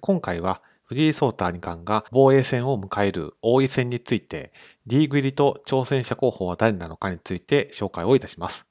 [0.00, 4.52] 今回は藤井聡太二冠が防衛戦を迎える王位戦について、
[4.86, 8.66] リーグ入りと挑戦者候補は誰なのかについて紹介をいたします。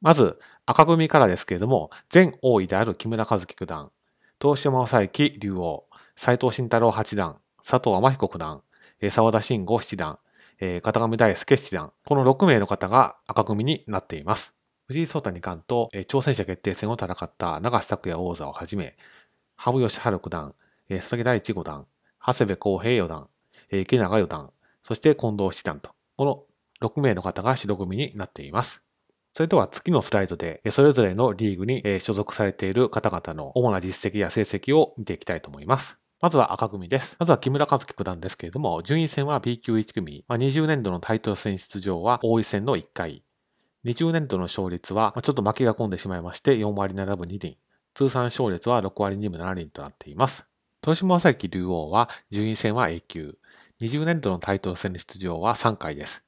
[0.00, 3.90] まず、赤組からですけれども、前王位である木村和樹九段、
[4.40, 5.84] 東島正幸竜王、
[6.16, 8.62] 斎藤慎太郎八段、佐藤天彦九段、
[9.10, 10.18] 沢田慎吾七段、
[10.82, 14.54] 片上大輔七段、この6名の方が赤組になっています。
[14.86, 18.96] 藤井聡太二冠と挑戦者決定戦を戦った長瀬拓也王座をはじめ、
[19.56, 20.54] 羽生善治九段、
[20.88, 21.86] 佐々木大地五段、
[22.24, 23.28] 長谷部公平四段、
[23.72, 24.50] 池永四段、
[24.82, 26.44] そして近藤七段と、この
[26.86, 28.82] 6名の方が白組になっています。
[29.32, 35.98] それでは次のスライドで、それぞれのリーグに所属されている方々の主な実績や成績を見ていきたいと思います。
[36.20, 37.16] まずは赤組です。
[37.18, 43.22] まずは木村和樹九段ですけれども、順位戦は B 級1組、まあ、20年度のタイトル戦出場は王位戦の1回、
[43.84, 47.58] 20年度の勝率はちょっと負けが込んでしまいまして4割7分2厘、
[47.96, 50.44] 通算勝率は6割2分7厘となっています。
[50.82, 53.38] 豊島正幸竜王は順位戦は A 級、
[53.80, 56.22] 20年度のタイトル戦の出場は3回です。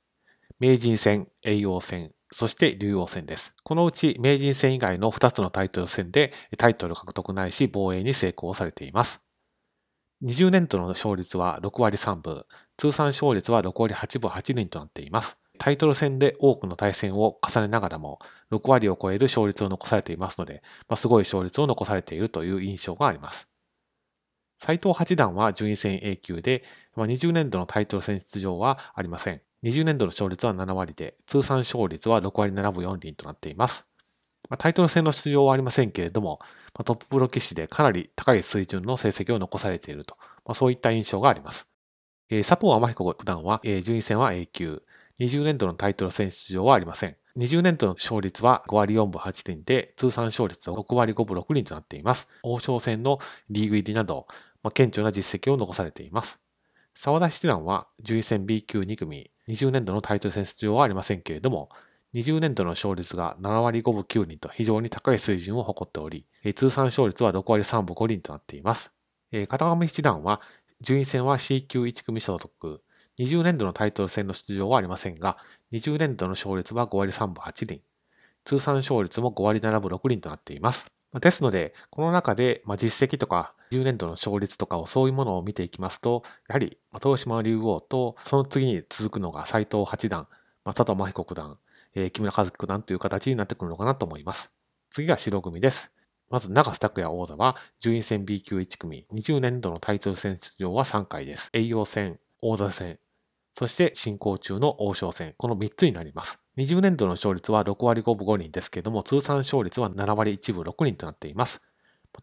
[0.58, 3.52] 名人戦、栄養戦、そして竜王戦です。
[3.64, 9.20] このうち名人戦以外の2つのタイトル戦でタイトル獲得ないし防衛に成功されています。
[10.24, 12.46] 20年度の勝率は6割3分、
[12.78, 15.36] 通算勝率は6割8分8厘となっています。
[15.58, 18.18] タイトル戦で多くの対戦を重ねながらも、
[18.50, 23.48] 6割を超える勝率を残されていますので、まあ、すごい勝率を残されているという印象があります。
[24.58, 26.64] 斎藤八段は順位戦 A 級で、
[26.96, 29.40] まあ、20年度のタイトル戦出場はありません。
[29.64, 33.86] 20年度の勝率は7割で、通算勝率は6割7分4厘となっています。
[34.48, 36.38] まあ、タイトル戦の出場はありませんけれども、
[36.74, 41.68] まあ、トッププロ棋士でかなり高い水準の成績を残されていると、まあ、そういった印象があります。
[42.28, 44.82] 佐藤天彦九段は、順位戦は A 級、
[45.20, 47.16] 20年度のタイトル戦出場はありません。
[47.36, 52.28] 20年度の勝率は5割4分8厘で、通算勝率は6割5分6厘となっています。
[52.42, 53.18] 王将戦の
[53.50, 54.26] リーグ入りなど、
[54.62, 56.40] まあ、顕著な実績を残されています。
[56.94, 61.68] 沢田七段は11戦 B 級2組、20年度のタイトル戦出場はありませんけれども、
[62.14, 68.90] 20年度の勝率が7割5分9厘と非常に高い水準を誇っており、通算勝率は6割3分5厘となっています。
[69.48, 70.40] 片上七段は、
[70.80, 72.82] 順位戦は C 級1組所属、
[73.18, 75.38] 20年度のタイトル戦の出場はありませんが、
[75.72, 77.82] 20年度の勝率は5割3分8厘、
[78.44, 80.92] 通算勝率も5割7分6厘となっています。
[81.20, 90.28] ですので、この中で、まあ実績とか、10年度の勝率とかをそういうものを見ていきますと、やはり、まあ東島竜王と、その次に続くのが斎藤八段、
[90.64, 91.58] まあ佐藤真彦九段、
[91.94, 94.52] えー、木村和樹九段という形になってくるのかなと思います。
[94.90, 95.90] 次が白組です。
[96.30, 101.48] まず、長瀬拓也王座は、順位戦 B 級1組、20年度のタイトル戦出場は3回です。
[101.54, 102.98] 栄養戦、王座戦、
[103.58, 106.38] そして進行中の王将戦、この3つになります。
[106.58, 111.60] 20年度の勝率は6割5分5厘ですけれども、通算勝率は7割1分6厘となっています。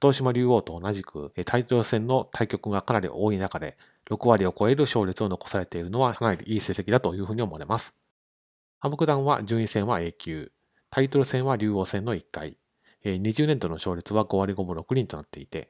[0.01, 3.78] 東島竜王と同じく、タイトル戦の対局がかなり多い中で、
[4.09, 8.00] 6割を超える勝率を残されているのはかなりいい成績だというふうに思われます。
[8.79, 10.53] 羽生九段は順位戦は A 級、
[10.90, 12.56] タイトル戦は竜王戦の1回、
[13.03, 15.67] 20年度の勝率は5割5分6厘となっていて、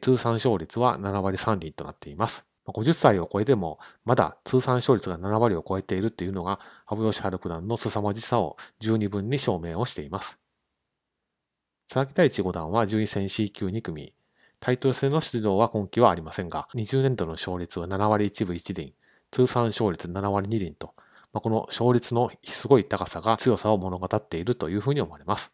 [0.00, 2.44] 通算勝率は7割3厘となっています。
[2.72, 10.38] 50歳を超えても、まだ通算勝率が7割を超えているというのが、羽生善治九段の凄まじさを十二分に証明をしています。
[11.88, 14.12] 佐々木大地五段は順位戦 C 級2組、
[14.60, 18.94] タイトル戦の出場は今季はありませんが、20年度の勝率は7割1分1厘、
[19.30, 20.94] 通算勝率7割2厘と、
[21.32, 25.52] まあ、この勝率のすごい高さが強さを物語っているというふうに思われます。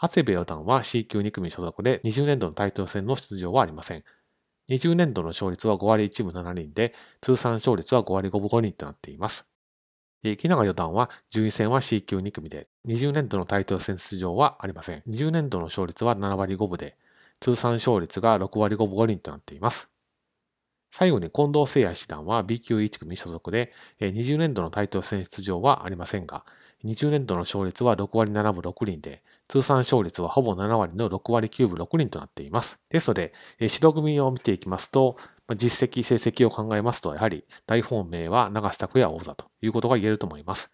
[0.00, 4.02] 長谷部四段は C 級2組所属で20年度のタイトル戦の出場はありません。
[4.70, 9.46] 20年度の勝率は5割1分7厘で、通算勝率は5割5分5厘となっています。
[10.22, 15.02] 木永四段は順位戦は C 級2組で、20年度のタイトル戦出場はありません。
[15.06, 16.96] 20年度の勝率は7割5分で、
[17.40, 19.88] 通算勝率が6割5分5厘となっています。
[20.90, 26.44] 最後に近藤聖也七段は B 級1組所属で、20年度のタイトル戦出場はありませんが、
[26.84, 32.78] 20年度の勝率は6割7分6厘で、通算勝率はほぼ7割の6割9分6人となっています。
[32.90, 33.32] ですので、
[33.66, 35.16] 白組を見ていきますと、
[35.56, 40.70] 実績、成績を考えますと、やはり大本命は長瀬拓也王座ということが言えると思います。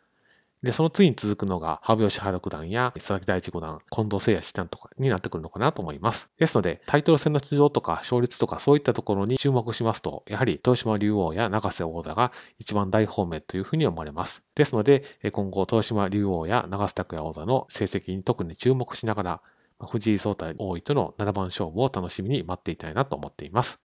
[0.64, 6.30] で、その次に続くのが、羽生善治九段や佐々木大地五段、近藤誠也七段とかになってくるのかなと思います。
[6.38, 14.42] ですので、タイトル戦の出場とか勝率とかそういったところに注目しますと、やはり豊島竜王や永瀬王座が一番大方面というふうに思われます。
[14.54, 19.42] ですので、今後、豊島竜王や永瀬拓也王座の成績に特に注目しながら、
[19.86, 23.83] 藤井聡太王位との7番勝負を楽しみに待っていたいなと思っています。